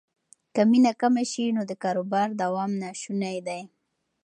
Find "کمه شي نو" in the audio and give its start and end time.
1.01-1.61